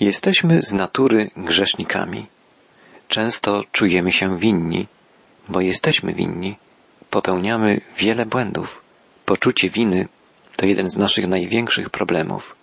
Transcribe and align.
Jesteśmy 0.00 0.62
z 0.62 0.72
natury 0.72 1.30
grzesznikami. 1.36 2.26
Często 3.08 3.64
czujemy 3.72 4.12
się 4.12 4.38
winni, 4.38 4.86
bo 5.48 5.60
jesteśmy 5.60 6.12
winni. 6.12 6.56
Popełniamy 7.10 7.80
wiele 7.98 8.26
błędów. 8.26 8.82
Poczucie 9.24 9.70
winy 9.70 10.08
to 10.56 10.66
jeden 10.66 10.90
z 10.90 10.96
naszych 10.96 11.26
największych 11.28 11.90
problemów. 11.90 12.56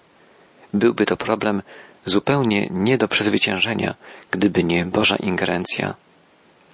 Byłby 0.73 1.05
to 1.05 1.17
problem 1.17 1.61
zupełnie 2.05 2.67
nie 2.71 2.97
do 2.97 3.07
przezwyciężenia, 3.07 3.95
gdyby 4.31 4.63
nie 4.63 4.85
Boża 4.85 5.15
ingerencja. 5.15 5.95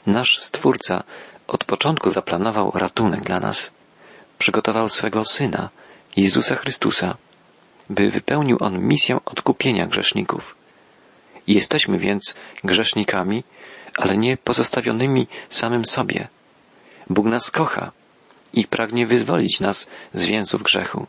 Nasz 0.07 0.39
Stwórca 0.39 1.04
od 1.48 1.64
początku 1.64 2.10
zaplanował 2.10 2.71
ratunek 2.76 3.21
dla 3.21 3.39
nas. 3.39 3.71
Przygotował 4.38 4.89
swego 4.89 5.26
Syna, 5.26 5.70
Jezusa 6.18 6.55
Chrystusa, 6.55 7.18
by 7.90 8.10
wypełnił 8.10 8.58
On 8.60 8.88
misję 8.88 9.20
odkupienia 9.26 9.88
grzeszników. 9.88 10.56
Jesteśmy 11.48 11.98
więc 11.98 12.36
grzesznikami, 12.64 13.43
ale 13.98 14.18
nie 14.18 14.38
pozostawionymi 14.38 15.28
samym 15.50 15.86
sobie. 15.86 16.28
Bóg 17.10 17.25
nas 17.25 17.52
kocha 17.52 17.92
i 18.54 18.68
pragnie 18.68 19.07
wyzwolić 19.07 19.60
nas 19.60 19.89
z 20.14 20.25
więzów 20.25 20.64
grzechu. 20.64 21.07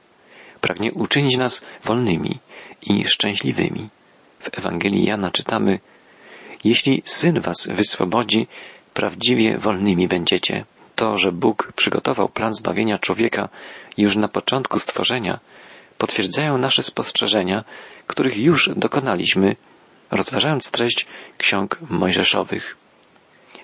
Pragnie 0.60 0.92
uczynić 0.92 1.36
nas 1.36 1.62
wolnymi 1.84 2.38
i 2.82 3.04
szczęśliwymi. 3.04 3.88
W 4.40 4.58
Ewangelii 4.58 5.04
Jana 5.04 5.30
czytamy, 5.30 5.78
jeśli 6.64 7.02
Syn 7.04 7.40
was 7.40 7.66
wyswobodzi, 7.66 8.46
prawdziwie 8.94 9.58
wolnymi 9.58 10.08
będziecie. 10.08 10.64
To, 10.96 11.16
że 11.16 11.32
Bóg 11.32 11.72
przygotował 11.76 12.28
plan 12.28 12.54
zbawienia 12.54 12.98
człowieka 12.98 13.48
już 13.96 14.16
na 14.16 14.28
początku 14.28 14.78
stworzenia, 14.78 15.40
potwierdzają 16.00 16.58
nasze 16.58 16.82
spostrzeżenia, 16.82 17.64
których 18.06 18.36
już 18.36 18.70
dokonaliśmy, 18.76 19.56
rozważając 20.10 20.70
treść 20.70 21.06
ksiąg 21.38 21.78
mojżeszowych. 21.90 22.76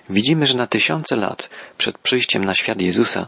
Widzimy, 0.09 0.45
że 0.45 0.57
na 0.57 0.67
tysiące 0.67 1.15
lat 1.15 1.49
przed 1.77 1.97
przyjściem 1.97 2.43
na 2.43 2.53
świat 2.53 2.81
Jezusa, 2.81 3.27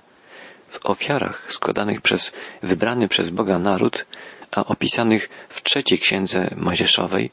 w 0.68 0.86
ofiarach 0.86 1.46
składanych 1.48 2.02
przez 2.02 2.32
wybrany 2.64 3.08
przez 3.08 3.30
Boga 3.30 3.60
naród, 3.60 4.06
a 4.52 4.66
opisanych 4.66 5.30
w 5.50 5.64
trzeciej 5.64 6.00
księdze 6.00 6.54
mojżeszowej, 6.56 7.32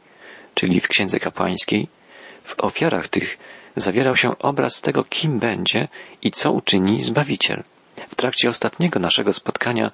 czyli 0.54 0.80
w 0.80 0.88
księdze 0.88 1.20
kapłańskiej, 1.20 1.88
w 2.44 2.54
ofiarach 2.60 3.08
tych 3.08 3.38
zawierał 3.76 4.16
się 4.16 4.38
obraz 4.38 4.80
tego, 4.80 5.04
kim 5.04 5.38
będzie 5.38 5.88
i 6.22 6.30
co 6.30 6.52
uczyni 6.52 7.02
Zbawiciel. 7.02 7.62
W 8.08 8.14
trakcie 8.14 8.48
ostatniego 8.48 9.00
naszego 9.00 9.32
spotkania 9.32 9.90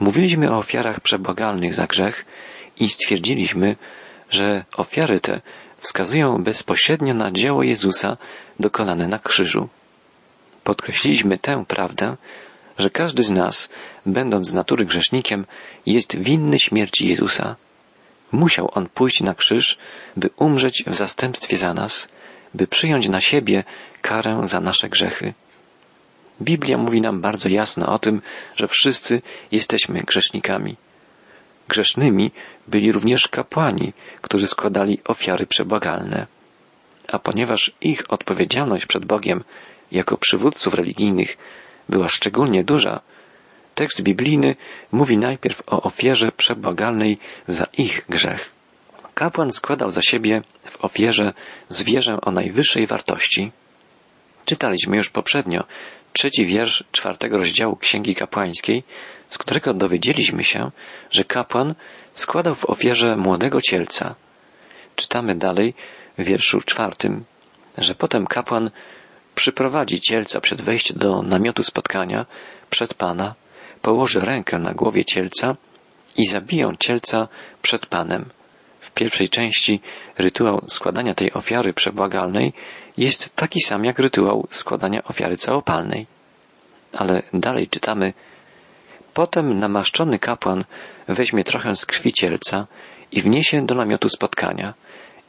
mówiliśmy 0.00 0.52
o 0.52 0.58
ofiarach 0.58 1.00
przebłagalnych 1.00 1.74
za 1.74 1.86
grzech 1.86 2.24
i 2.76 2.88
stwierdziliśmy, 2.88 3.76
że 4.30 4.64
ofiary 4.76 5.20
te 5.20 5.40
wskazują 5.78 6.44
bezpośrednio 6.44 7.14
na 7.14 7.32
dzieło 7.32 7.62
Jezusa 7.62 8.16
dokonane 8.60 9.08
na 9.08 9.18
krzyżu. 9.18 9.68
Podkreśliliśmy 10.64 11.38
tę 11.38 11.64
prawdę, 11.68 12.16
że 12.78 12.90
każdy 12.90 13.22
z 13.22 13.30
nas, 13.30 13.68
będąc 14.06 14.48
z 14.48 14.52
natury 14.52 14.84
grzesznikiem, 14.84 15.46
jest 15.86 16.16
winny 16.16 16.58
śmierci 16.58 17.08
Jezusa. 17.08 17.56
Musiał 18.32 18.70
On 18.74 18.88
pójść 18.88 19.20
na 19.20 19.34
krzyż, 19.34 19.78
by 20.16 20.30
umrzeć 20.36 20.84
w 20.86 20.94
zastępstwie 20.94 21.56
za 21.56 21.74
nas, 21.74 22.08
by 22.54 22.66
przyjąć 22.66 23.08
na 23.08 23.20
siebie 23.20 23.64
karę 24.02 24.40
za 24.44 24.60
nasze 24.60 24.88
grzechy. 24.88 25.34
Biblia 26.40 26.78
mówi 26.78 27.00
nam 27.00 27.20
bardzo 27.20 27.48
jasno 27.48 27.86
o 27.86 27.98
tym, 27.98 28.22
że 28.54 28.68
wszyscy 28.68 29.22
jesteśmy 29.52 30.02
grzesznikami. 30.02 30.76
Grzesznymi 31.68 32.30
byli 32.68 32.92
również 32.92 33.28
kapłani, 33.28 33.92
którzy 34.20 34.46
składali 34.46 35.00
ofiary 35.04 35.46
przebłagalne. 35.46 36.26
A 37.08 37.18
ponieważ 37.18 37.72
ich 37.80 38.02
odpowiedzialność 38.08 38.86
przed 38.86 39.04
Bogiem 39.04 39.44
jako 39.92 40.16
przywódców 40.16 40.74
religijnych 40.74 41.36
była 41.88 42.08
szczególnie 42.08 42.64
duża, 42.64 43.00
tekst 43.74 44.02
biblijny 44.02 44.56
mówi 44.92 45.18
najpierw 45.18 45.62
o 45.66 45.82
ofierze 45.82 46.32
przebłagalnej 46.32 47.18
za 47.46 47.66
ich 47.78 48.04
grzech. 48.08 48.52
Kapłan 49.14 49.52
składał 49.52 49.90
za 49.90 50.02
siebie 50.02 50.42
w 50.64 50.84
ofierze 50.84 51.32
zwierzę 51.68 52.20
o 52.20 52.30
najwyższej 52.30 52.86
wartości. 52.86 53.52
Czytaliśmy 54.44 54.96
już 54.96 55.10
poprzednio 55.10 55.64
trzeci 56.16 56.46
wiersz 56.46 56.84
czwartego 56.92 57.38
rozdziału 57.38 57.76
Księgi 57.76 58.14
Kapłańskiej, 58.14 58.82
z 59.28 59.38
którego 59.38 59.74
dowiedzieliśmy 59.74 60.44
się, 60.44 60.70
że 61.10 61.24
kapłan 61.24 61.74
składał 62.14 62.54
w 62.54 62.64
ofierze 62.64 63.16
młodego 63.16 63.60
cielca. 63.60 64.14
Czytamy 64.96 65.34
dalej 65.34 65.74
w 66.18 66.24
wierszu 66.24 66.60
czwartym, 66.60 67.24
że 67.78 67.94
potem 67.94 68.26
kapłan 68.26 68.70
przyprowadzi 69.34 70.00
cielca 70.00 70.40
przed 70.40 70.62
wejściem 70.62 70.98
do 70.98 71.22
namiotu 71.22 71.62
spotkania 71.62 72.26
przed 72.70 72.94
Pana, 72.94 73.34
położy 73.82 74.20
rękę 74.20 74.58
na 74.58 74.74
głowie 74.74 75.04
cielca 75.04 75.56
i 76.16 76.26
zabiją 76.26 76.72
cielca 76.80 77.28
przed 77.62 77.86
Panem. 77.86 78.30
W 78.86 78.90
pierwszej 78.90 79.28
części 79.28 79.80
rytuał 80.18 80.64
składania 80.68 81.14
tej 81.14 81.32
ofiary 81.32 81.72
przebłagalnej 81.72 82.52
jest 82.96 83.36
taki 83.36 83.60
sam 83.60 83.84
jak 83.84 83.98
rytuał 83.98 84.46
składania 84.50 85.04
ofiary 85.04 85.36
całopalnej. 85.36 86.06
Ale 86.92 87.22
dalej 87.34 87.68
czytamy, 87.68 88.12
potem 89.14 89.58
namaszczony 89.58 90.18
kapłan 90.18 90.64
weźmie 91.08 91.44
trochę 91.44 91.74
z 91.74 91.86
krwi 91.86 92.12
cielca 92.12 92.66
i 93.12 93.22
wniesie 93.22 93.66
do 93.66 93.74
namiotu 93.74 94.08
spotkania 94.08 94.74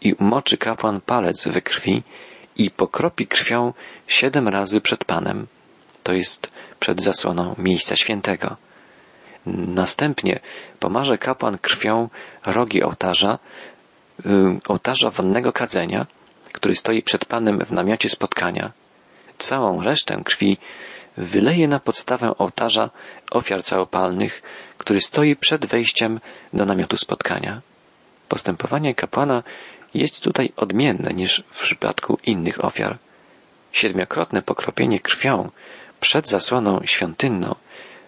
i 0.02 0.14
umoczy 0.14 0.58
kapłan 0.58 1.02
palec 1.02 1.48
we 1.48 1.62
krwi 1.62 2.04
i 2.56 2.72
pokropi 2.72 3.28
krwią 3.28 3.74
siedem 4.08 4.48
razy 4.48 4.82
przed 4.82 5.06
Panem. 5.06 5.48
To 6.04 6.14
jest 6.14 6.52
przed 6.80 7.04
zasłoną 7.04 7.56
miejsca 7.58 7.96
świętego. 7.96 8.58
Następnie 9.56 10.40
pomarze 10.80 11.18
kapłan 11.18 11.58
krwią 11.58 12.10
rogi 12.46 12.84
ołtarza, 12.84 13.40
y, 14.26 14.30
ołtarza 14.68 15.10
wonnego 15.10 15.54
kadzenia, 15.54 16.06
który 16.52 16.76
stoi 16.76 17.02
przed 17.02 17.26
Panem 17.26 17.66
w 17.66 17.72
namiocie 17.72 18.10
spotkania. 18.10 18.72
Całą 19.38 19.84
resztę 19.84 20.22
krwi 20.26 20.58
wyleje 21.18 21.68
na 21.68 21.80
podstawę 21.80 22.38
ołtarza 22.38 22.90
ofiar 23.32 23.64
całopalnych, 23.64 24.42
który 24.78 25.02
stoi 25.02 25.36
przed 25.36 25.66
wejściem 25.66 26.20
do 26.54 26.66
namiotu 26.66 26.98
spotkania. 26.98 27.62
Postępowanie 28.30 28.96
kapłana 28.96 29.44
jest 29.94 30.24
tutaj 30.24 30.54
odmienne 30.56 31.14
niż 31.14 31.44
w 31.52 31.62
przypadku 31.62 32.18
innych 32.26 32.66
ofiar. 32.66 32.98
Siedmiokrotne 33.72 34.42
pokropienie 34.42 35.00
krwią 35.00 35.50
przed 36.00 36.30
zasłoną 36.30 36.80
świątynną 36.86 37.56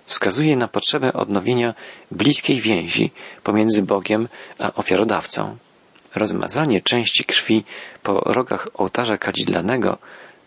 wskazuje 0.10 0.56
na 0.56 0.68
potrzebę 0.68 1.14
odnowienia 1.14 1.74
bliskiej 2.12 2.62
więzi 2.62 3.12
pomiędzy 3.44 3.84
Bogiem 3.84 4.28
a 4.60 4.74
ofiarodawcą. 4.74 5.58
Rozmazanie 6.16 6.82
części 6.82 7.24
krwi 7.24 7.64
po 8.04 8.20
rogach 8.20 8.68
ołtarza 8.74 9.18
kadzidlanego, 9.18 9.98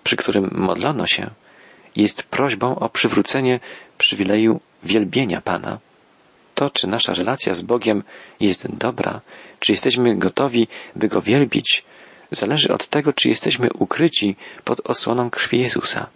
przy 0.05 0.17
którym 0.17 0.51
modlono 0.53 1.06
się, 1.06 1.31
jest 1.97 2.22
prośbą 2.22 2.78
o 2.78 2.89
przywrócenie 2.89 3.61
przywileju 3.99 4.61
wielbienia 4.83 5.41
Pana. 5.41 5.78
To, 6.55 6.71
czy 6.71 6.87
nasza 6.87 7.12
relacja 7.12 7.55
z 7.55 7.62
Bogiem 7.62 8.03
jest 8.41 8.77
dobra, 8.77 9.21
czy 9.59 9.72
jesteśmy 9.72 10.17
gotowi, 10.17 10.69
by 10.97 11.09
Go 11.09 11.22
wielbić, 11.22 11.84
zależy 12.31 12.72
od 12.72 12.89
tego, 12.89 13.12
czy 13.12 13.28
jesteśmy 13.28 13.69
ukryci 13.78 14.37
pod 14.65 14.81
osłoną 14.84 15.31
krwi 15.31 15.61
Jezusa. 15.61 16.06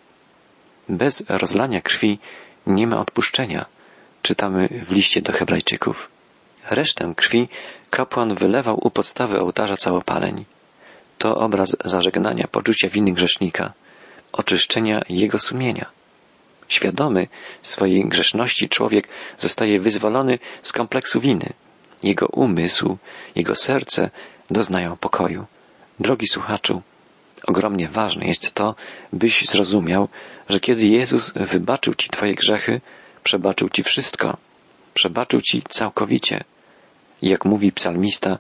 Bez 0.89 1.25
rozlania 1.29 1.81
krwi 1.81 2.19
nie 2.67 2.87
ma 2.87 2.99
odpuszczenia, 2.99 3.67
czytamy 4.23 4.69
w 4.69 4.93
liście 4.93 5.23
do 5.23 5.33
Hebrajczyków. 5.33 6.09
Resztę 6.71 7.13
krwi 7.17 7.49
kapłan 7.91 8.35
wylewał 8.35 8.79
u 8.83 8.91
podstawy 8.91 9.41
ołtarza 9.41 9.77
całopaleń. 9.77 10.45
To 11.19 11.37
obraz 11.37 11.77
zażegnania 11.85 12.49
poczucia 12.49 12.89
winy 12.89 13.13
grzesznika, 13.13 13.73
oczyszczenia 14.33 15.03
jego 15.09 15.39
sumienia. 15.39 15.87
Świadomy 16.69 17.29
swojej 17.63 18.09
grzeszności 18.09 18.69
człowiek 18.69 19.09
zostaje 19.39 19.81
wyzwolony 19.81 20.39
z 20.63 20.73
kompleksu 20.73 21.21
winy. 21.21 21.53
Jego 22.03 22.27
umysł, 22.27 22.97
jego 23.35 23.55
serce 23.55 24.11
doznają 24.51 24.97
pokoju. 24.97 25.47
Drogi 26.01 26.27
słuchaczu, 26.29 26.83
ogromnie 27.47 27.89
ważne 27.89 28.27
jest 28.27 28.55
to, 28.55 28.75
byś 29.13 29.47
zrozumiał, 29.47 30.09
że 30.49 30.61
kiedy 30.61 30.87
Jezus 30.87 31.33
wybaczył 31.33 31.95
Ci 31.95 32.09
Twoje 32.09 32.35
grzechy, 32.35 32.81
przebaczył 33.25 33.69
Ci 33.69 33.83
wszystko. 33.83 34.37
Przebaczył 34.95 35.41
Ci 35.41 35.63
całkowicie. 35.69 36.45
Jak 37.23 37.45
mówi 37.45 37.73
psalmista, 37.73 38.39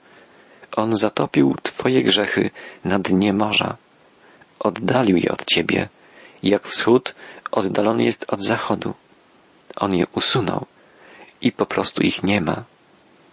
On 0.77 0.95
zatopił 0.95 1.57
Twoje 1.63 2.03
grzechy 2.03 2.51
na 2.85 2.99
dnie 2.99 3.33
morza. 3.33 3.77
Oddalił 4.59 5.17
je 5.17 5.33
od 5.33 5.45
Ciebie, 5.45 5.89
jak 6.43 6.67
wschód 6.67 7.15
oddalony 7.51 8.05
jest 8.05 8.25
od 8.29 8.43
zachodu. 8.43 8.95
On 9.77 9.95
je 9.95 10.07
usunął 10.15 10.67
i 11.41 11.53
po 11.53 11.67
prostu 11.67 12.03
ich 12.03 12.23
nie 12.23 12.41
ma. 12.41 12.65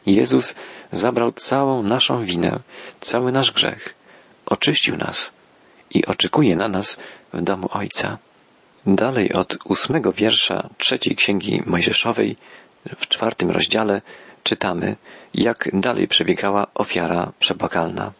Jezus 0.06 0.56
zabrał 0.92 1.32
całą 1.32 1.84
naszą 1.84 2.26
winę, 2.26 2.60
cały 3.02 3.32
nasz 3.32 3.52
grzech, 3.52 3.94
oczyścił 4.46 4.98
nas 4.98 5.34
i 5.94 6.06
oczekuje 6.06 6.56
na 6.56 6.68
nas 6.68 7.00
w 7.34 7.42
domu 7.42 7.68
Ojca. 7.72 8.18
Dalej 8.86 9.34
od 9.34 9.58
ósmego 9.66 10.12
wiersza 10.12 10.70
trzeciej 10.78 11.16
księgi 11.16 11.62
Mojżeszowej 11.66 12.36
w 12.96 13.08
czwartym 13.08 13.52
rozdziale 13.52 14.02
czytamy, 14.44 14.96
jak 15.34 15.70
dalej 15.74 16.08
przebiegała 16.08 16.68
ofiara 16.76 17.32
przebłagalna. 17.40 18.12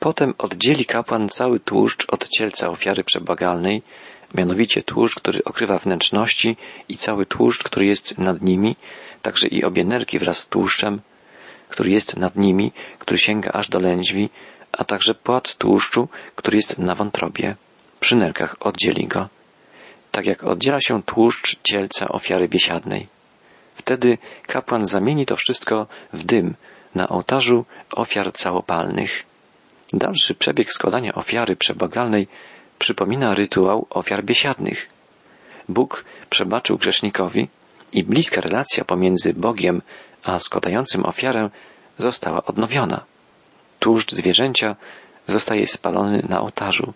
Potem 0.00 0.34
oddzieli 0.38 0.86
kapłan 0.86 1.28
cały 1.28 1.60
tłuszcz 1.60 2.06
od 2.08 2.28
cielca 2.28 2.68
ofiary 2.68 3.04
przebłagalnej, 3.04 3.82
mianowicie 4.34 4.82
tłuszcz, 4.82 5.14
który 5.14 5.44
okrywa 5.44 5.78
wnętrzności 5.78 6.56
i 6.88 6.96
cały 6.96 7.26
tłuszcz, 7.26 7.62
który 7.62 7.86
jest 7.86 8.18
nad 8.18 8.42
nimi, 8.42 8.76
także 9.22 9.48
i 9.48 9.64
obie 9.64 9.84
nerki 9.84 10.18
wraz 10.18 10.38
z 10.38 10.48
tłuszczem, 10.48 11.00
który 11.68 11.90
jest 11.90 12.16
nad 12.16 12.36
nimi, 12.36 12.72
który 12.98 13.18
sięga 13.18 13.50
aż 13.52 13.68
do 13.68 13.78
lędźwi, 13.78 14.30
a 14.72 14.84
także 14.84 15.14
płat 15.14 15.54
tłuszczu, 15.54 16.08
który 16.34 16.56
jest 16.56 16.78
na 16.78 16.94
wątrobie. 16.94 17.56
Przy 18.00 18.16
nerkach 18.16 18.56
oddzieli 18.60 19.06
go. 19.06 19.28
Tak 20.10 20.26
jak 20.26 20.44
oddziela 20.44 20.80
się 20.80 21.02
tłuszcz 21.02 21.56
cielca 21.62 22.08
ofiary 22.08 22.48
biesiadnej. 22.48 23.08
Wtedy 23.74 24.18
kapłan 24.46 24.84
zamieni 24.84 25.26
to 25.26 25.36
wszystko 25.36 25.86
w 26.12 26.24
dym 26.24 26.54
na 26.94 27.08
ołtarzu 27.08 27.64
ofiar 27.92 28.32
całopalnych. 28.32 29.24
Dalszy 29.92 30.34
przebieg 30.34 30.72
składania 30.72 31.14
ofiary 31.14 31.56
przebagalnej 31.56 32.28
przypomina 32.78 33.34
rytuał 33.34 33.86
ofiar 33.90 34.24
biesiadnych. 34.24 34.88
Bóg 35.68 36.04
przebaczył 36.30 36.78
grzesznikowi 36.78 37.48
i 37.92 38.04
bliska 38.04 38.40
relacja 38.40 38.84
pomiędzy 38.84 39.34
Bogiem 39.34 39.82
a 40.24 40.38
składającym 40.38 41.06
ofiarę 41.06 41.50
została 41.98 42.44
odnowiona. 42.44 43.04
Tłuszcz 43.78 44.12
zwierzęcia 44.14 44.76
zostaje 45.26 45.66
spalony 45.66 46.22
na 46.28 46.40
ołtarzu. 46.40 46.92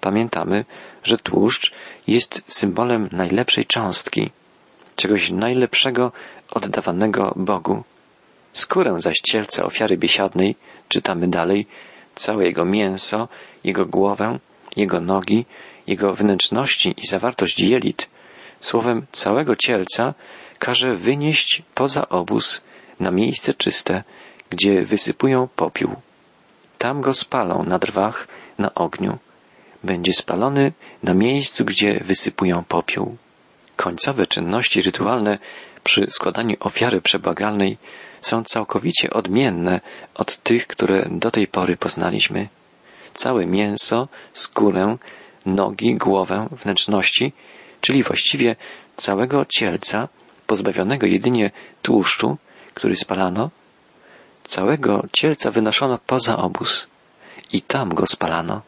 Pamiętamy, 0.00 0.64
że 1.04 1.18
tłuszcz 1.18 1.72
jest 2.06 2.42
symbolem 2.46 3.08
najlepszej 3.12 3.66
cząstki, 3.66 4.30
czegoś 4.96 5.30
najlepszego 5.30 6.12
oddawanego 6.50 7.32
Bogu. 7.36 7.84
Skórę 8.52 8.94
zaś 8.98 9.16
cielca 9.16 9.64
ofiary 9.64 9.96
biesiadnej, 9.96 10.56
czytamy 10.88 11.28
dalej, 11.28 11.66
całe 12.14 12.44
jego 12.44 12.64
mięso, 12.64 13.28
jego 13.64 13.86
głowę, 13.86 14.38
jego 14.76 15.00
nogi, 15.00 15.46
jego 15.86 16.14
wnętrzności 16.14 16.94
i 16.96 17.06
zawartość 17.06 17.60
jelit, 17.60 18.08
słowem 18.60 19.06
całego 19.12 19.56
cielca 19.56 20.14
każe 20.58 20.94
wynieść 20.94 21.62
poza 21.74 22.08
obóz 22.08 22.60
na 23.00 23.10
miejsce 23.10 23.54
czyste, 23.54 24.04
gdzie 24.50 24.82
wysypują 24.84 25.48
popiół. 25.56 25.96
Tam 26.78 27.00
go 27.00 27.14
spalą 27.14 27.64
na 27.64 27.78
drwach, 27.78 28.28
na 28.58 28.74
ogniu. 28.74 29.18
Będzie 29.84 30.12
spalony 30.12 30.72
na 31.02 31.14
miejscu, 31.14 31.64
gdzie 31.64 32.00
wysypują 32.04 32.64
popiół. 32.64 33.16
Końcowe 33.76 34.26
czynności 34.26 34.82
rytualne 34.82 35.38
przy 35.84 36.06
składaniu 36.10 36.56
ofiary 36.60 37.00
przebagalnej 37.00 37.78
są 38.20 38.44
całkowicie 38.44 39.10
odmienne 39.10 39.80
od 40.14 40.36
tych, 40.36 40.66
które 40.66 41.08
do 41.10 41.30
tej 41.30 41.46
pory 41.46 41.76
poznaliśmy. 41.76 42.48
Całe 43.14 43.46
mięso, 43.46 44.08
skórę, 44.32 44.96
nogi, 45.46 45.94
głowę, 45.94 46.48
wnętrzności, 46.52 47.32
czyli 47.80 48.02
właściwie 48.02 48.56
całego 48.96 49.44
cielca, 49.44 50.08
pozbawionego 50.46 51.06
jedynie 51.06 51.50
tłuszczu, 51.82 52.36
który 52.74 52.96
spalano, 52.96 53.50
całego 54.44 55.06
cielca 55.12 55.50
wynoszono 55.50 55.98
poza 56.06 56.36
obóz 56.36 56.86
i 57.52 57.62
tam 57.62 57.94
go 57.94 58.06
spalano. 58.06 58.62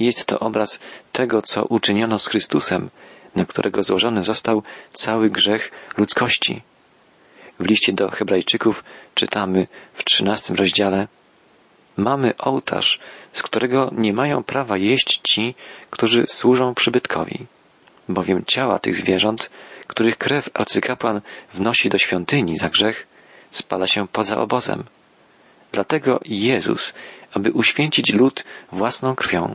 Jest 0.00 0.24
to 0.24 0.38
obraz 0.40 0.80
tego, 1.12 1.42
co 1.42 1.64
uczyniono 1.64 2.18
z 2.18 2.26
Chrystusem, 2.26 2.90
na 3.36 3.44
którego 3.44 3.82
złożony 3.82 4.22
został 4.22 4.62
cały 4.92 5.30
grzech 5.30 5.70
ludzkości. 5.96 6.62
W 7.58 7.66
liście 7.66 7.92
do 7.92 8.10
Hebrajczyków 8.10 8.84
czytamy 9.14 9.66
w 9.92 10.04
trzynastym 10.04 10.56
rozdziale 10.56 11.08
Mamy 11.96 12.36
ołtarz, 12.36 13.00
z 13.32 13.42
którego 13.42 13.90
nie 13.92 14.12
mają 14.12 14.42
prawa 14.42 14.76
jeść 14.76 15.20
ci, 15.22 15.54
którzy 15.90 16.24
służą 16.26 16.74
przybytkowi, 16.74 17.46
bowiem 18.08 18.44
ciała 18.46 18.78
tych 18.78 18.96
zwierząt, 18.96 19.50
których 19.86 20.18
krew 20.18 20.50
arcykapłan 20.54 21.20
wnosi 21.52 21.88
do 21.88 21.98
świątyni 21.98 22.58
za 22.58 22.68
grzech, 22.68 23.06
spala 23.56 23.86
się 23.86 24.08
poza 24.08 24.38
obozem. 24.38 24.84
Dlatego 25.72 26.20
Jezus, 26.24 26.94
aby 27.32 27.52
uświęcić 27.52 28.12
lud 28.12 28.44
własną 28.72 29.14
krwią, 29.14 29.54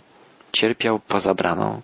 cierpiał 0.52 1.00
poza 1.00 1.34
bramą. 1.34 1.82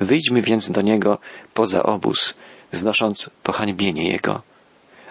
Wyjdźmy 0.00 0.42
więc 0.42 0.70
do 0.70 0.82
Niego 0.82 1.18
poza 1.54 1.82
obóz, 1.82 2.34
znosząc 2.72 3.30
pohańbienie 3.42 4.08
Jego. 4.12 4.42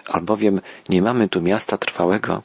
Albowiem 0.06 0.60
nie 0.88 1.02
mamy 1.02 1.28
tu 1.28 1.40
miasta 1.42 1.76
trwałego, 1.76 2.42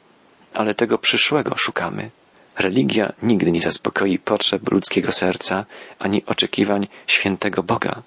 ale 0.54 0.74
tego 0.74 0.98
przyszłego 0.98 1.56
szukamy. 1.56 2.10
Religia 2.58 3.12
nigdy 3.22 3.52
nie 3.52 3.60
zaspokoi 3.60 4.18
potrzeb 4.18 4.70
ludzkiego 4.70 5.12
serca 5.12 5.64
ani 5.98 6.26
oczekiwań 6.26 6.88
świętego 7.06 7.62
Boga. 7.62 8.02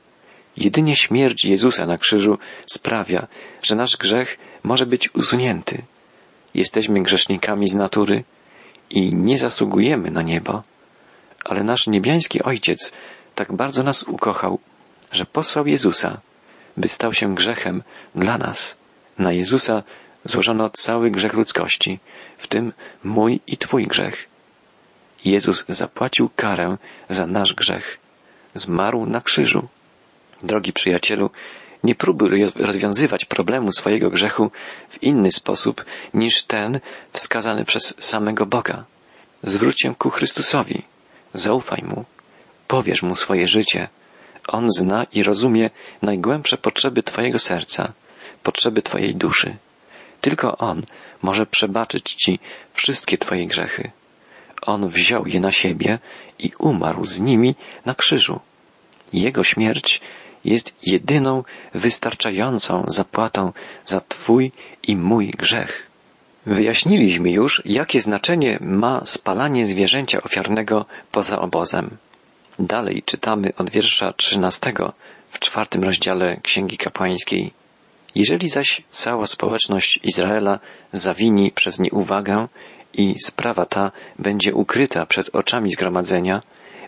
Jedynie 0.57 0.95
śmierć 0.95 1.45
Jezusa 1.45 1.85
na 1.85 1.97
krzyżu 1.97 2.37
sprawia, 2.65 3.27
że 3.61 3.75
nasz 3.75 3.97
grzech 3.97 4.37
może 4.65 4.85
być 4.85 5.15
usunięty. 5.15 5.81
Jesteśmy 6.53 7.03
grzesznikami 7.03 7.67
z 7.69 7.75
natury 7.75 8.23
i 8.89 9.09
nie 9.15 9.37
zasługujemy 9.37 10.11
na 10.11 10.21
niebo, 10.21 10.63
ale 11.45 11.63
nasz 11.63 11.87
niebiański 11.87 12.43
Ojciec 12.43 12.93
tak 13.35 13.53
bardzo 13.53 13.83
nas 13.83 14.03
ukochał, 14.03 14.59
że 15.11 15.25
posłał 15.25 15.67
Jezusa, 15.67 16.21
by 16.77 16.87
stał 16.87 17.13
się 17.13 17.35
grzechem 17.35 17.83
dla 18.15 18.37
nas. 18.37 18.77
Na 19.19 19.31
Jezusa 19.31 19.83
złożono 20.25 20.69
cały 20.69 21.11
grzech 21.11 21.33
ludzkości, 21.33 21.99
w 22.37 22.47
tym 22.47 22.73
mój 23.03 23.39
i 23.47 23.57
Twój 23.57 23.87
grzech. 23.87 24.27
Jezus 25.25 25.65
zapłacił 25.69 26.29
karę 26.35 26.77
za 27.09 27.27
nasz 27.27 27.53
grzech. 27.53 27.97
Zmarł 28.53 29.05
na 29.05 29.21
krzyżu. 29.21 29.67
Drogi 30.43 30.73
przyjacielu, 30.73 31.29
nie 31.85 31.95
próbuj 31.95 32.45
rozwiązywać 32.55 33.25
problemu 33.25 33.71
swojego 33.71 34.09
grzechu 34.09 34.51
w 34.89 35.03
inny 35.03 35.31
sposób 35.31 35.85
niż 36.13 36.43
ten 36.43 36.79
wskazany 37.11 37.65
przez 37.65 37.93
samego 37.99 38.45
Boga. 38.45 38.85
Zwróć 39.43 39.81
się 39.81 39.95
ku 39.95 40.09
Chrystusowi. 40.09 40.83
Zaufaj 41.33 41.83
Mu. 41.83 42.05
Powierz 42.67 43.03
Mu 43.03 43.15
swoje 43.15 43.47
życie. 43.47 43.87
On 44.47 44.65
zna 44.69 45.05
i 45.13 45.23
rozumie 45.23 45.69
najgłębsze 46.01 46.57
potrzeby 46.57 47.03
Twojego 47.03 47.39
serca, 47.39 47.93
potrzeby 48.43 48.81
Twojej 48.81 49.15
duszy. 49.15 49.57
Tylko 50.21 50.57
On 50.57 50.83
może 51.21 51.45
przebaczyć 51.45 52.13
Ci 52.13 52.39
wszystkie 52.73 53.17
Twoje 53.17 53.45
grzechy. 53.47 53.91
On 54.61 54.87
wziął 54.87 55.27
je 55.27 55.39
na 55.39 55.51
siebie 55.51 55.99
i 56.39 56.51
umarł 56.59 57.05
z 57.05 57.19
nimi 57.19 57.55
na 57.85 57.95
krzyżu. 57.95 58.39
Jego 59.13 59.43
śmierć 59.43 60.01
jest 60.45 60.75
jedyną 60.83 61.43
wystarczającą 61.73 62.85
zapłatą 62.87 63.53
za 63.85 63.99
Twój 64.01 64.51
i 64.83 64.95
mój 64.95 65.31
grzech. 65.31 65.87
Wyjaśniliśmy 66.45 67.31
już, 67.31 67.61
jakie 67.65 67.99
znaczenie 67.99 68.57
ma 68.61 69.05
spalanie 69.05 69.65
zwierzęcia 69.65 70.21
ofiarnego 70.21 70.85
poza 71.11 71.39
obozem. 71.39 71.97
Dalej 72.59 73.03
czytamy 73.05 73.53
od 73.57 73.69
wiersza 73.69 74.13
trzynastego 74.13 74.93
w 75.29 75.39
czwartym 75.39 75.83
rozdziale 75.83 76.39
Księgi 76.43 76.77
Kapłańskiej. 76.77 77.53
Jeżeli 78.15 78.49
zaś 78.49 78.81
cała 78.89 79.25
społeczność 79.27 79.99
Izraela 80.03 80.59
zawini 80.93 81.51
przez 81.51 81.79
nieuwagę 81.79 82.47
i 82.93 83.15
sprawa 83.25 83.65
ta 83.65 83.91
będzie 84.19 84.53
ukryta 84.53 85.05
przed 85.05 85.35
oczami 85.35 85.71
zgromadzenia, 85.71 86.41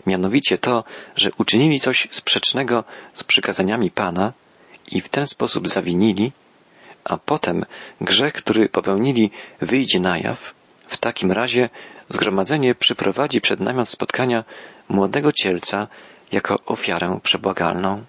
mianowicie 0.06 0.58
to, 0.58 0.84
że 1.16 1.30
uczynili 1.38 1.80
coś 1.80 2.08
sprzecznego 2.10 2.84
z 3.14 3.24
przykazaniami 3.24 3.90
Pana 3.90 4.32
i 4.90 5.00
w 5.00 5.08
ten 5.08 5.26
sposób 5.26 5.68
zawinili, 5.68 6.32
a 7.04 7.16
potem 7.16 7.64
grzech, 8.00 8.32
który 8.32 8.68
popełnili, 8.68 9.30
wyjdzie 9.60 10.00
na 10.00 10.18
jaw, 10.18 10.54
w 10.86 10.96
takim 10.96 11.32
razie 11.32 11.68
zgromadzenie 12.08 12.74
przyprowadzi 12.74 13.40
przed 13.40 13.60
namiot 13.60 13.88
spotkania 13.88 14.44
młodego 14.88 15.32
cielca 15.32 15.88
jako 16.32 16.56
ofiarę 16.66 17.20
przebłagalną. 17.22 18.04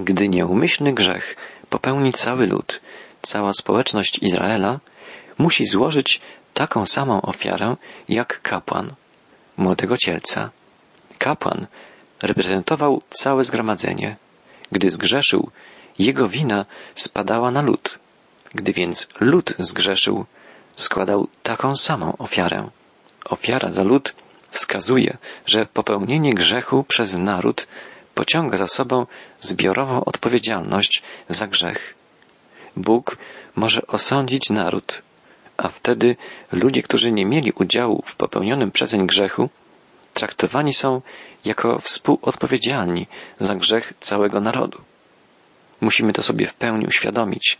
Gdy 0.00 0.28
nieumyślny 0.28 0.92
grzech 0.92 1.36
popełni 1.68 2.12
cały 2.12 2.46
lud, 2.46 2.80
cała 3.22 3.52
społeczność 3.52 4.18
Izraela, 4.22 4.80
musi 5.38 5.66
złożyć 5.66 6.20
taką 6.54 6.86
samą 6.86 7.22
ofiarę 7.22 7.76
jak 8.08 8.42
kapłan, 8.42 8.94
młodego 9.56 9.96
cielca. 9.96 10.50
Kapłan 11.18 11.66
reprezentował 12.22 13.02
całe 13.10 13.44
zgromadzenie. 13.44 14.16
Gdy 14.72 14.90
zgrzeszył, 14.90 15.50
jego 15.98 16.28
wina 16.28 16.66
spadała 16.94 17.50
na 17.50 17.62
lud. 17.62 17.98
Gdy 18.54 18.72
więc 18.72 19.08
lud 19.20 19.54
zgrzeszył, 19.58 20.24
składał 20.76 21.28
taką 21.42 21.76
samą 21.76 22.16
ofiarę. 22.16 22.68
Ofiara 23.24 23.72
za 23.72 23.82
lud 23.82 24.14
wskazuje, 24.50 25.18
że 25.46 25.66
popełnienie 25.66 26.34
grzechu 26.34 26.84
przez 26.84 27.14
naród 27.14 27.66
pociąga 28.14 28.56
za 28.56 28.66
sobą 28.66 29.06
zbiorową 29.40 30.04
odpowiedzialność 30.04 31.02
za 31.28 31.46
grzech. 31.46 31.94
Bóg 32.76 33.18
może 33.56 33.86
osądzić 33.86 34.50
naród, 34.50 35.02
a 35.56 35.68
wtedy 35.68 36.16
ludzie, 36.52 36.82
którzy 36.82 37.12
nie 37.12 37.26
mieli 37.26 37.52
udziału 37.52 38.02
w 38.06 38.16
popełnionym 38.16 38.70
przezeń 38.70 39.06
grzechu, 39.06 39.50
traktowani 40.18 40.74
są 40.74 41.02
jako 41.44 41.78
współodpowiedzialni 41.78 43.06
za 43.40 43.54
grzech 43.54 43.92
całego 44.00 44.40
narodu. 44.40 44.80
Musimy 45.80 46.12
to 46.12 46.22
sobie 46.22 46.46
w 46.46 46.54
pełni 46.54 46.86
uświadomić, 46.86 47.58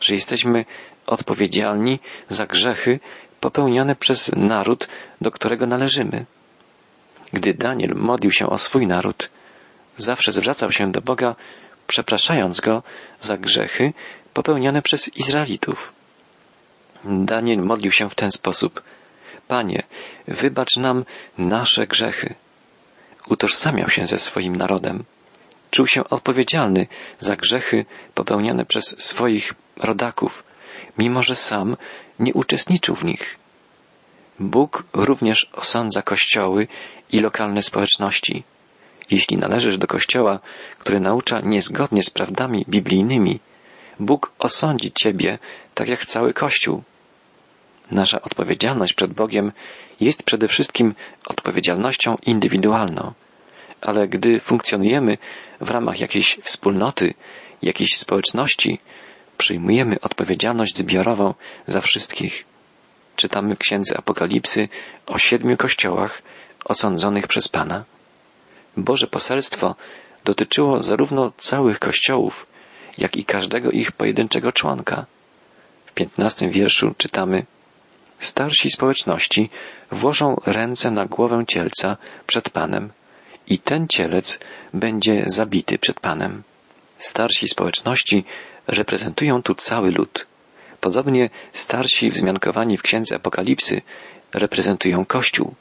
że 0.00 0.14
jesteśmy 0.14 0.64
odpowiedzialni 1.06 1.98
za 2.28 2.46
grzechy 2.46 3.00
popełniane 3.40 3.96
przez 3.96 4.30
naród, 4.36 4.88
do 5.20 5.30
którego 5.30 5.66
należymy. 5.66 6.26
Gdy 7.32 7.54
Daniel 7.54 7.92
modlił 7.96 8.30
się 8.32 8.46
o 8.46 8.58
swój 8.58 8.86
naród, 8.86 9.30
zawsze 9.96 10.32
zwracał 10.32 10.72
się 10.72 10.92
do 10.92 11.00
Boga, 11.00 11.34
przepraszając 11.86 12.60
go 12.60 12.82
za 13.20 13.36
grzechy 13.36 13.92
popełniane 14.34 14.82
przez 14.82 15.16
Izraelitów. 15.16 15.92
Daniel 17.04 17.58
modlił 17.58 17.92
się 17.92 18.08
w 18.08 18.14
ten 18.14 18.30
sposób. 18.30 18.82
Panie, 19.48 19.82
wybacz 20.28 20.76
nam 20.76 21.04
nasze 21.38 21.86
grzechy. 21.86 22.34
Utożsamiał 23.28 23.88
się 23.88 24.06
ze 24.06 24.18
swoim 24.18 24.56
narodem. 24.56 25.04
Czuł 25.70 25.86
się 25.86 26.08
odpowiedzialny 26.08 26.86
za 27.18 27.36
grzechy 27.36 27.84
popełniane 28.14 28.64
przez 28.64 28.84
swoich 28.98 29.54
rodaków, 29.76 30.44
mimo 30.98 31.22
że 31.22 31.36
sam 31.36 31.76
nie 32.18 32.34
uczestniczył 32.34 32.96
w 32.96 33.04
nich. 33.04 33.38
Bóg 34.40 34.84
również 34.92 35.50
osądza 35.52 36.02
kościoły 36.02 36.68
i 37.12 37.20
lokalne 37.20 37.62
społeczności. 37.62 38.44
Jeśli 39.10 39.36
należysz 39.36 39.78
do 39.78 39.86
kościoła, 39.86 40.40
który 40.78 41.00
naucza 41.00 41.40
niezgodnie 41.40 42.02
z 42.02 42.10
prawdami 42.10 42.64
biblijnymi, 42.68 43.40
Bóg 44.00 44.32
osądzi 44.38 44.92
ciebie 44.92 45.38
tak 45.74 45.88
jak 45.88 46.06
cały 46.06 46.32
kościół. 46.32 46.82
Nasza 47.90 48.22
odpowiedzialność 48.22 48.94
przed 48.94 49.12
Bogiem 49.12 49.52
jest 50.00 50.22
przede 50.22 50.48
wszystkim 50.48 50.94
odpowiedzialnością 51.26 52.14
indywidualną, 52.26 53.12
ale 53.80 54.08
gdy 54.08 54.40
funkcjonujemy 54.40 55.18
w 55.60 55.70
ramach 55.70 56.00
jakiejś 56.00 56.38
wspólnoty, 56.42 57.14
jakiejś 57.62 57.98
społeczności, 57.98 58.78
przyjmujemy 59.38 60.00
odpowiedzialność 60.00 60.76
zbiorową 60.76 61.34
za 61.66 61.80
wszystkich. 61.80 62.44
Czytamy 63.16 63.54
w 63.54 63.58
Księdze 63.58 63.98
Apokalipsy 63.98 64.68
o 65.06 65.18
siedmiu 65.18 65.56
kościołach 65.56 66.22
osądzonych 66.64 67.26
przez 67.26 67.48
Pana. 67.48 67.84
Boże 68.76 69.06
poselstwo 69.06 69.74
dotyczyło 70.24 70.82
zarówno 70.82 71.32
całych 71.36 71.78
kościołów, 71.78 72.46
jak 72.98 73.16
i 73.16 73.24
każdego 73.24 73.70
ich 73.70 73.92
pojedynczego 73.92 74.52
członka. 74.52 75.06
W 75.86 75.92
piętnastym 75.92 76.50
wierszu 76.50 76.94
czytamy 76.98 77.46
Starsi 78.18 78.70
społeczności 78.70 79.50
włożą 79.90 80.36
ręce 80.46 80.90
na 80.90 81.06
głowę 81.06 81.44
cielca 81.48 81.96
przed 82.26 82.50
Panem 82.50 82.92
i 83.46 83.58
ten 83.58 83.88
cielec 83.88 84.38
będzie 84.74 85.22
zabity 85.26 85.78
przed 85.78 86.00
Panem. 86.00 86.42
Starsi 86.98 87.48
społeczności 87.48 88.24
reprezentują 88.66 89.42
tu 89.42 89.54
cały 89.54 89.90
lud. 89.90 90.26
Podobnie 90.80 91.30
starsi 91.52 92.10
wzmiankowani 92.10 92.76
w 92.76 92.82
Księdze 92.82 93.16
Apokalipsy 93.16 93.82
reprezentują 94.34 95.04
Kościół. 95.04 95.54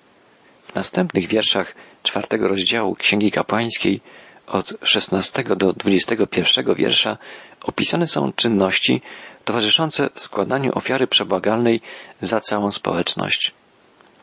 W 0.64 0.76
następnych 0.76 1.28
wierszach 1.28 1.76
czwartego 2.04 2.48
rozdziału 2.48 2.96
Księgi 2.96 3.32
Kapłańskiej 3.32 4.02
od 4.48 4.74
16 4.82 5.44
do 5.44 5.74
21 5.74 6.75
wiersza 6.75 7.18
opisane 7.64 8.08
są 8.08 8.34
czynności 8.34 9.02
towarzyszące 9.46 10.10
składaniu 10.14 10.72
ofiary 10.75 11.08
przebłagalnej 11.08 11.82
za 12.22 12.40
całą 12.40 12.72
społeczność. 12.72 13.54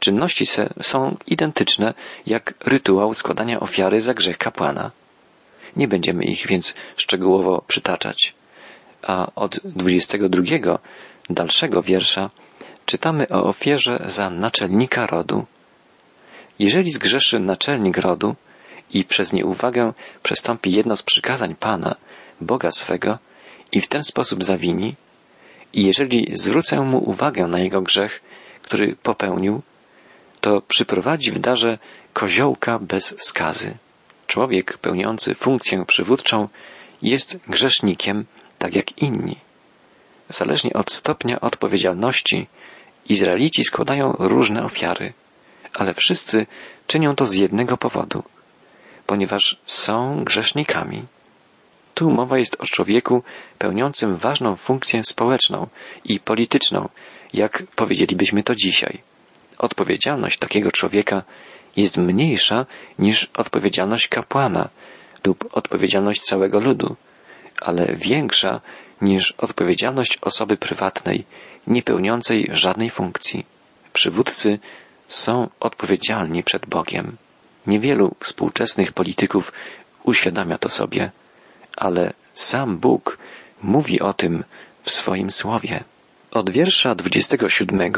Czynności 0.01 0.45
są 0.83 1.17
identyczne 1.27 1.95
jak 2.27 2.55
rytuał 2.61 3.15
składania 3.15 3.61
ofiary 3.61 4.01
za 4.01 4.15
grzech 4.15 4.39
kapłana. 4.39 4.91
Nie 5.77 5.89
będziemy 5.89 6.25
ich 6.25 6.47
więc 6.47 6.75
szczegółowo 6.97 7.65
przytaczać. 7.67 8.35
A 9.03 9.27
od 9.35 9.61
22 9.65 10.79
dalszego 11.31 11.83
wiersza 11.83 12.31
czytamy 12.87 13.29
o 13.29 13.45
ofierze 13.45 14.05
za 14.07 14.31
naczelnika 14.31 15.07
rodu. 15.07 15.47
Jeżeli 16.59 16.93
zgrzeszy 16.93 17.41
naczelnik 17.41 17.99
rodu 17.99 18.35
i 18.93 19.05
przez 19.05 19.33
nieuwagę 19.33 19.93
przestąpi 20.23 20.73
jedno 20.73 20.97
z 20.97 21.03
przykazań 21.03 21.55
Pana, 21.55 21.97
Boga 22.41 22.71
swego, 22.71 23.19
i 23.73 23.81
w 23.81 23.89
ten 23.89 24.03
sposób 24.03 24.45
zawini, 24.45 24.97
i 25.73 25.85
jeżeli 25.85 26.31
zwrócę 26.33 26.81
mu 26.81 27.11
uwagę 27.11 27.47
na 27.47 27.59
jego 27.59 27.83
grzech, 27.83 28.21
który 28.63 28.97
popełnił, 29.03 29.63
to 30.41 30.63
przyprowadzi 30.69 31.33
w 31.33 31.39
darze 31.39 31.79
koziołka 32.13 32.79
bez 32.79 33.15
skazy. 33.19 33.75
Człowiek 34.27 34.79
pełniący 34.79 35.35
funkcję 35.35 35.85
przywódczą 35.87 36.49
jest 37.03 37.39
grzesznikiem 37.49 38.25
tak 38.59 38.75
jak 38.75 38.99
inni. 38.99 39.37
Zależnie 40.29 40.73
od 40.73 40.93
stopnia 40.93 41.41
odpowiedzialności, 41.41 42.47
Izraelici 43.09 43.65
składają 43.65 44.13
różne 44.19 44.65
ofiary, 44.65 45.13
ale 45.75 45.95
wszyscy 45.95 46.47
czynią 46.87 47.15
to 47.15 47.27
z 47.27 47.35
jednego 47.35 47.77
powodu, 47.77 48.23
ponieważ 49.07 49.57
są 49.65 50.25
grzesznikami. 50.25 51.07
Tu 51.95 52.11
mowa 52.11 52.39
jest 52.39 52.57
o 52.61 52.67
człowieku 52.67 53.23
pełniącym 53.59 54.17
ważną 54.17 54.57
funkcję 54.57 55.05
społeczną 55.05 55.67
i 56.05 56.21
polityczną, 56.21 56.89
jak 57.33 57.63
powiedzielibyśmy 57.77 58.43
to 58.43 58.55
dzisiaj. 58.55 59.03
Odpowiedzialność 59.59 60.39
takiego 60.39 60.73
człowieka 60.73 61.23
jest 61.77 61.97
mniejsza 61.97 62.67
niż 62.99 63.31
odpowiedzialność 63.37 64.09
kapłana 64.09 64.69
lub 65.27 65.49
odpowiedzialność 65.53 66.21
całego 66.21 66.61
ludu, 66.61 66.97
ale 67.61 67.97
większa 67.97 68.61
niż 69.01 69.33
odpowiedzialność 69.33 70.19
osoby 70.21 70.57
prywatnej, 70.57 71.25
niepełniącej 71.67 72.49
żadnej 72.53 72.91
funkcji. 72.91 73.47
Przywódcy 73.93 74.59
są 75.09 75.49
odpowiedzialni 75.61 76.43
przed 76.43 76.67
Bogiem. 76.67 77.17
Niewielu 77.67 78.15
współczesnych 78.21 78.93
polityków 78.93 79.53
uświadamia 80.05 80.59
to 80.59 80.69
sobie 80.69 81.11
ale 81.77 82.13
sam 82.35 82.79
Bóg 82.79 83.19
mówi 83.63 84.01
o 84.01 84.13
tym 84.13 84.45
w 84.83 84.91
swoim 84.91 85.31
słowie. 85.31 85.85
Od 86.31 86.51
wiersza 86.51 86.95
27 86.95 87.93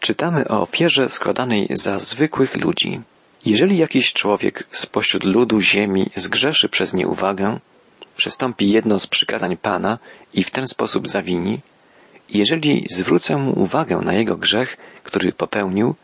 czytamy 0.00 0.48
o 0.48 0.62
ofierze 0.62 1.08
składanej 1.08 1.68
za 1.70 1.98
zwykłych 1.98 2.56
ludzi. 2.56 3.00
Jeżeli 3.46 3.78
jakiś 3.78 4.12
człowiek 4.12 4.66
spośród 4.70 5.24
ludu 5.24 5.60
ziemi 5.60 6.10
zgrzeszy 6.14 6.68
przez 6.68 6.94
nieuwagę, 6.94 7.58
przestąpi 8.16 8.70
jedno 8.70 9.00
z 9.00 9.06
przykazań 9.06 9.56
Pana 9.56 9.98
i 10.34 10.44
w 10.44 10.50
ten 10.50 10.66
sposób 10.66 11.08
zawini, 11.08 11.60
jeżeli 12.28 12.86
zwrócę 12.90 13.36
mu 13.36 13.62
uwagę 13.62 13.96
na 13.96 14.14
jego 14.14 14.36
grzech, 14.36 14.76
który 15.02 15.32
popełnił, 15.32 15.94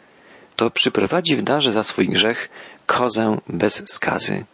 to 0.57 0.71
przyprowadzi 0.71 1.37
w 1.37 1.43
darze 1.43 1.73
za 1.73 1.83
swój 1.83 2.09
grzech 2.09 2.49
kozę 2.87 3.39
bez 3.49 3.83
skazy. 3.87 4.45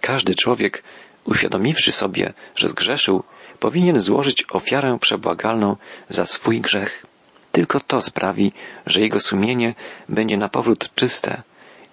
Każdy 0.00 0.34
człowiek 0.34 0.82
uświadomiwszy 1.24 1.92
sobie, 1.92 2.32
że 2.56 2.68
zgrzeszył, 2.68 3.22
powinien 3.60 4.00
złożyć 4.00 4.44
ofiarę 4.52 4.98
przebłagalną 5.00 5.76
za 6.08 6.26
swój 6.26 6.60
grzech. 6.60 7.06
Tylko 7.52 7.80
to 7.80 8.02
sprawi, 8.02 8.52
że 8.86 9.00
jego 9.00 9.20
sumienie 9.20 9.74
będzie 10.08 10.36
na 10.36 10.48
powrót 10.48 10.94
czyste 10.94 11.42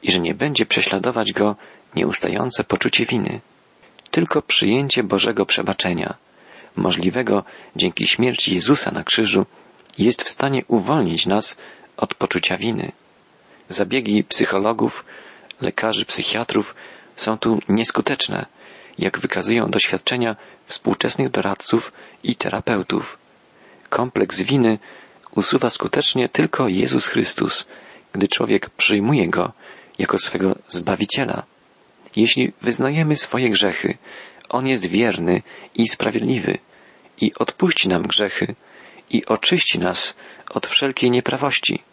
i 0.04 0.12
że 0.12 0.20
nie 0.20 0.34
będzie 0.34 0.66
prześladować 0.66 1.34
go 1.34 1.56
nieustające 1.96 2.64
poczucie 2.64 3.06
winy. 3.06 3.42
Tylko 4.12 4.42
przyjęcie 4.42 5.04
Bożego 5.04 5.46
przebaczenia, 5.46 6.16
możliwego 6.76 7.44
dzięki 7.76 8.08
śmierci 8.08 8.56
Jezusa 8.56 8.92
na 8.92 9.04
krzyżu, 9.04 9.46
jest 9.98 10.24
w 10.24 10.30
stanie 10.30 10.62
uwolnić 10.68 11.26
nas 11.26 11.58
od 11.98 12.16
poczucia 12.16 12.58
winy. 12.58 12.92
Zabiegi 13.70 14.24
psychologów, 14.24 15.06
lekarzy, 15.62 16.06
psychiatrów 16.06 16.76
są 17.16 17.38
tu 17.38 17.60
nieskuteczne, 17.70 18.46
jak 18.98 19.20
wykazują 19.20 19.70
doświadczenia 19.70 20.36
współczesnych 20.66 21.30
doradców 21.30 21.92
i 22.24 22.36
terapeutów. 22.36 23.18
Kompleks 23.90 24.42
winy 24.42 24.80
usuwa 25.36 25.70
skutecznie 25.70 26.30
tylko 26.30 26.68
Jezus 26.68 27.08
Chrystus, 27.08 27.68
gdy 28.14 28.28
człowiek 28.28 28.70
przyjmuje 28.70 29.28
Go 29.28 29.54
jako 30.00 30.18
swego 30.18 30.56
Zbawiciela. 30.70 31.44
Jeśli 32.16 32.54
wyznajemy 32.62 33.16
swoje 33.16 33.50
grzechy, 33.50 33.98
On 34.50 34.68
jest 34.68 34.86
wierny 34.86 35.42
i 35.76 35.88
sprawiedliwy 35.88 36.58
i 37.22 37.32
odpuści 37.40 37.90
nam 37.90 38.04
grzechy 38.04 38.56
i 39.10 39.26
oczyści 39.26 39.80
nas 39.80 40.16
od 40.50 40.68
wszelkiej 40.68 41.12
nieprawości. 41.12 41.84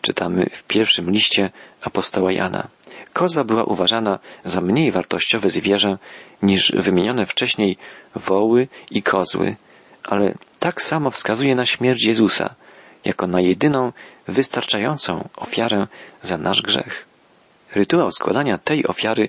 Czytamy 0.00 0.46
w 0.52 0.62
pierwszym 0.62 1.10
liście 1.10 1.50
apostoła 1.82 2.32
Jana. 2.32 2.68
Koza 3.12 3.44
była 3.44 3.64
uważana 3.64 4.18
za 4.44 4.60
mniej 4.60 4.92
wartościowe 4.92 5.50
zwierzę 5.50 5.98
niż 6.42 6.72
wymienione 6.76 7.26
wcześniej 7.26 7.76
woły 8.14 8.68
i 8.90 9.02
kozły, 9.02 9.56
ale 10.04 10.34
tak 10.58 10.82
samo 10.82 11.10
wskazuje 11.10 11.54
na 11.54 11.66
śmierć 11.66 12.04
Jezusa, 12.04 12.54
jako 13.04 13.26
na 13.26 13.40
jedyną 13.40 13.92
wystarczającą 14.28 15.28
ofiarę 15.36 15.86
za 16.22 16.38
nasz 16.38 16.62
grzech. 16.62 17.06
Rytuał 17.74 18.10
składania 18.12 18.58
tej 18.58 18.86
ofiary 18.86 19.28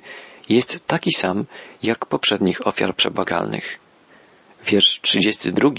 jest 0.49 0.87
taki 0.87 1.11
sam 1.13 1.45
jak 1.83 2.05
poprzednich 2.05 2.67
ofiar 2.67 2.95
przebagalnych. 2.95 3.79
Wiersz 4.65 5.01
32 5.01 5.69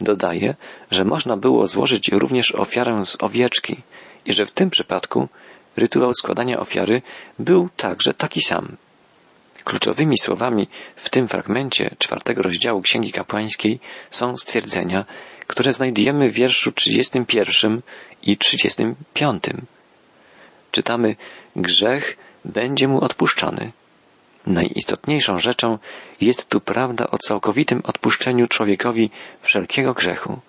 dodaje, 0.00 0.54
że 0.90 1.04
można 1.04 1.36
było 1.36 1.66
złożyć 1.66 2.08
również 2.08 2.54
ofiarę 2.54 3.06
z 3.06 3.16
owieczki 3.22 3.76
i 4.26 4.32
że 4.32 4.46
w 4.46 4.50
tym 4.50 4.70
przypadku 4.70 5.28
rytuał 5.76 6.14
składania 6.14 6.60
ofiary 6.60 7.02
był 7.38 7.68
także 7.76 8.14
taki 8.14 8.40
sam. 8.40 8.76
Kluczowymi 9.64 10.18
słowami 10.18 10.68
w 10.96 11.10
tym 11.10 11.28
fragmencie 11.28 11.96
czwartego 11.98 12.42
rozdziału 12.42 12.82
Księgi 12.82 13.12
Kapłańskiej 13.12 13.80
są 14.10 14.36
stwierdzenia, 14.36 15.04
które 15.46 15.72
znajdujemy 15.72 16.30
w 16.30 16.34
wierszu 16.34 16.72
31 16.72 17.82
i 18.22 18.36
35. 18.36 19.44
Czytamy, 20.70 21.16
grzech 21.56 22.16
będzie 22.44 22.88
mu 22.88 23.04
odpuszczony. 23.04 23.72
Najistotniejszą 24.46 25.38
rzeczą 25.38 25.78
jest 26.20 26.48
tu 26.48 26.60
prawda 26.60 27.06
o 27.10 27.18
całkowitym 27.18 27.80
odpuszczeniu 27.84 28.48
człowiekowi 28.48 29.10
wszelkiego 29.42 29.94
grzechu. 29.94 30.40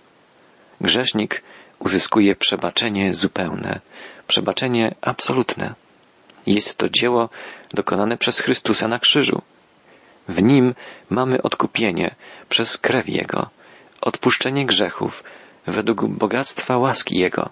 Grzesznik 0.81 1.43
uzyskuje 1.79 2.35
przebaczenie 2.35 3.15
zupełne, 3.15 3.79
przebaczenie 4.27 4.95
absolutne. 5.01 5.75
Jest 6.47 6.77
to 6.77 6.89
dzieło 6.89 7.29
dokonane 7.73 8.17
przez 8.17 8.39
Chrystusa 8.39 8.87
na 8.87 8.99
krzyżu. 8.99 9.41
W 10.27 10.43
nim 10.43 10.75
mamy 11.09 11.41
odkupienie 11.41 12.15
przez 12.49 12.77
krew 12.77 13.09
Jego, 13.09 13.49
odpuszczenie 14.01 14.65
grzechów 14.65 15.23
według 15.67 16.07
bogactwa 16.07 16.77
łaski 16.77 17.17
Jego. 17.17 17.49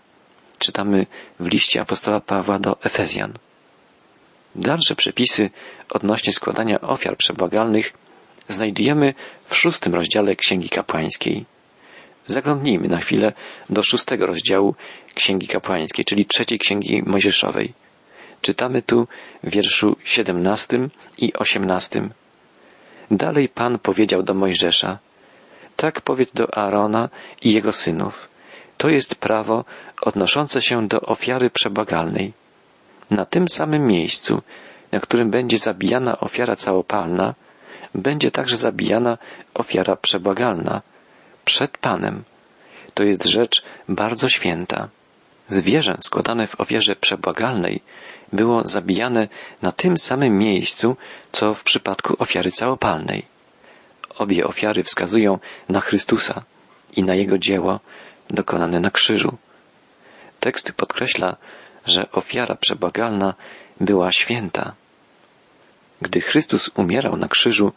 Czytamy 0.60 1.06
w 1.40 1.48
liście 1.48 1.82
apostoła 1.82 2.20
Pawła 2.22 2.60
do 2.60 2.78
Efezjan. 2.84 3.34
Dalsze 4.56 4.96
przepisy 4.96 5.50
odnośnie 5.90 6.34
składania 6.34 6.82
ofiar 6.82 7.18
przebłagalnych 7.18 7.94
znajdujemy 8.48 9.14
w 9.46 9.56
szóstym 9.56 9.96
rozdziale 9.96 10.36
Księgi 10.36 10.70
Kapłańskiej. 10.70 11.46
Zaglądnijmy 12.28 12.88
na 12.88 12.98
chwilę 12.98 13.34
do 13.70 13.84
szóstego 13.84 14.26
rozdziału 14.26 14.76
Księgi 15.16 15.48
Kapłańskiej, 15.48 16.06
czyli 16.06 16.26
trzeciej 16.26 16.60
Księgi 16.60 17.04
Mojżeszowej. 17.06 17.74
Czytamy 18.42 18.82
tu 18.82 19.08
w 19.44 19.50
wierszu 19.50 19.96
siedemnastym 20.04 20.90
i 21.18 21.34
osiemnastym. 21.34 22.14
Dalej 23.12 23.50
Pan 23.50 23.80
powiedział 23.80 24.24
do 24.24 24.34
Mojżesza, 24.34 25.00
tak 25.76 26.02
powiedz 26.02 26.32
do 26.32 26.58
Aarona 26.58 27.10
i 27.42 27.54
jego 27.54 27.72
synów. 27.72 28.28
To 28.78 28.90
jest 28.90 29.16
prawo 29.16 29.66
odnoszące 30.02 30.62
się 30.62 30.88
do 30.88 31.02
ofiary 31.02 31.50
przebagalnej. 31.50 32.34
Na 33.10 33.26
tym 33.26 33.50
samym 33.50 33.88
miejscu, 33.88 34.42
na 34.92 35.00
którym 35.00 35.30
będzie 35.32 35.58
zabijana 35.58 36.20
ofiara 36.20 36.56
całopalna, 36.56 37.34
będzie 37.96 38.32
także 38.32 38.58
zabijana 38.58 39.18
ofiara 39.54 39.96
przebagalna 39.96 40.82
przed 41.46 41.78
Panem. 41.78 42.24
To 42.94 43.04
jest 43.04 43.24
rzecz 43.24 43.64
bardzo 43.90 44.30
święta. 44.30 44.90
Zwierzę 45.48 45.98
składane 46.00 46.48
w 46.48 46.62
ofierze 46.62 46.96
przebłagalnej 46.96 47.82
było 48.34 48.68
zabijane 48.68 49.28
na 49.62 49.72
tym 49.72 49.98
samym 49.98 50.38
miejscu, 50.38 50.98
co 51.32 51.54
w 51.54 51.64
przypadku 51.64 52.16
ofiary 52.20 52.52
całopalnej. 52.52 53.26
Obie 54.18 54.48
ofiary 54.48 54.84
wskazują 54.84 55.40
na 55.70 55.80
Chrystusa 55.80 56.44
i 56.96 57.04
na 57.04 57.16
Jego 57.16 57.38
dzieło 57.38 57.80
dokonane 58.30 58.80
na 58.80 58.92
krzyżu. 58.92 59.38
Tekst 60.40 60.72
podkreśla, 60.72 61.36
że 61.86 62.12
ofiara 62.12 62.56
przebłagalna 62.56 63.34
była 63.82 64.12
święta. 64.12 64.74
Gdy 66.02 66.22
Chrystus 66.22 66.70
umierał 66.76 67.18
na 67.18 67.28
krzyżu, 67.28 67.72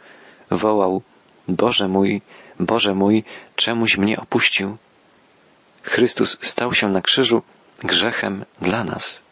wołał 0.50 1.02
Boże 1.48 1.88
mój, 1.88 2.22
Boże 2.60 2.94
mój, 2.94 3.24
czemuś 3.56 3.96
mnie 3.96 4.20
opuścił? 4.20 4.76
Chrystus 5.82 6.38
stał 6.40 6.74
się 6.74 6.88
na 6.88 7.02
krzyżu 7.02 7.42
grzechem 7.78 8.44
dla 8.60 8.84
nas. 8.84 9.22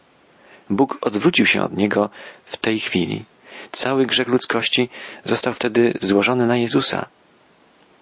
Bóg 0.69 0.97
odwrócił 1.01 1.45
się 1.45 1.61
od 1.61 1.77
niego 1.77 2.09
w 2.45 2.57
tej 2.57 2.79
chwili. 2.79 3.25
Cały 3.71 4.05
grzech 4.05 4.27
ludzkości 4.27 4.89
został 5.23 5.53
wtedy 5.53 5.93
złożony 6.01 6.47
na 6.47 6.57
Jezusa. 6.57 7.05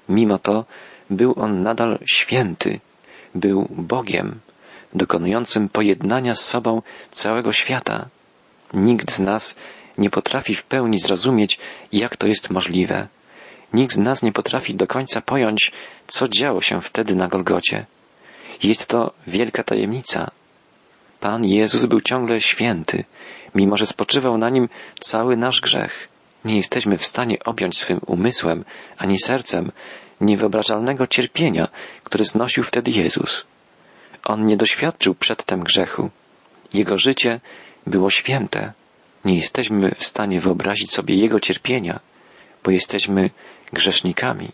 Mimo 0.10 0.40
to 0.40 0.66
był 1.10 1.34
on 1.38 1.62
nadal 1.62 2.00
święty, 2.06 2.80
był 3.36 3.68
Bogiem, 3.70 4.40
dokonującym 4.94 5.70
pojednania 5.70 6.34
z 6.36 6.46
sobą 6.46 6.82
całego 7.12 7.52
świata. 7.52 8.10
Nikt 8.74 9.12
z 9.12 9.20
nas 9.20 9.56
nie 9.98 10.10
potrafi 10.10 10.56
w 10.56 10.64
pełni 10.64 11.00
zrozumieć, 11.00 11.60
jak 11.92 12.18
to 12.18 12.28
jest 12.28 12.50
możliwe. 12.50 13.08
Nikt 13.76 13.96
z 13.96 13.98
nas 13.98 14.24
nie 14.24 14.32
potrafi 14.32 14.76
do 14.76 14.88
końca 14.88 15.22
pojąć, 15.22 15.72
co 16.08 16.28
działo 16.28 16.62
się 16.62 16.82
wtedy 16.82 17.16
na 17.16 17.28
Golgocie. 17.28 17.86
Jest 18.64 18.88
to 18.88 19.14
wielka 19.28 19.64
tajemnica. 19.64 20.32
Pan 21.20 21.46
Jezus 21.46 21.86
był 21.86 22.02
ciągle 22.02 22.42
święty, 22.42 23.04
mimo 23.56 23.78
że 23.78 23.86
spoczywał 23.86 24.38
na 24.38 24.50
nim 24.50 24.70
cały 25.00 25.38
nasz 25.38 25.62
grzech. 25.62 26.08
Nie 26.46 26.56
jesteśmy 26.56 26.98
w 26.98 27.06
stanie 27.06 27.38
objąć 27.46 27.78
swym 27.78 28.00
umysłem 28.06 28.66
ani 28.98 29.20
sercem 29.20 29.72
niewyobrażalnego 30.22 31.08
cierpienia, 31.08 31.68
które 32.04 32.26
znosił 32.26 32.64
wtedy 32.64 32.92
Jezus. 32.92 33.46
On 34.26 34.46
nie 34.46 34.58
doświadczył 34.58 35.16
przedtem 35.16 35.64
grzechu. 35.64 36.10
Jego 36.74 36.98
życie 36.98 37.40
było 37.88 38.10
święte. 38.10 38.74
Nie 39.26 39.36
jesteśmy 39.36 39.96
w 39.96 40.04
stanie 40.04 40.40
wyobrazić 40.40 40.92
sobie 40.92 41.16
Jego 41.16 41.40
cierpienia, 41.40 42.00
bo 42.64 42.72
jesteśmy 42.72 43.30
grzesznikami. 43.76 44.52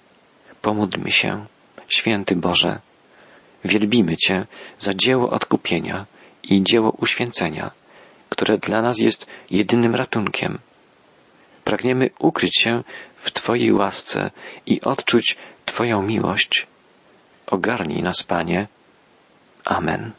Pomódlmy 0.62 1.12
się, 1.12 1.46
święty 1.88 2.36
Boże. 2.36 2.80
Wielbimy 3.66 4.18
Cię 4.18 4.48
za 4.80 4.92
dzieło 4.94 5.30
odkupienia 5.30 6.06
i 6.44 6.64
dzieło 6.64 6.90
uświęcenia, 6.98 7.72
które 8.30 8.58
dla 8.58 8.82
nas 8.82 8.98
jest 9.00 9.28
jedynym 9.52 9.96
ratunkiem. 9.96 10.60
Pragniemy 11.64 12.10
ukryć 12.20 12.58
się 12.58 12.84
w 13.16 13.32
Twojej 13.32 13.74
łasce 13.74 14.32
i 14.66 14.82
odczuć 14.82 15.38
Twoją 15.66 16.02
miłość. 16.02 16.68
Ogarnij 17.48 18.04
nas, 18.04 18.24
Panie. 18.24 18.68
Amen. 19.66 20.12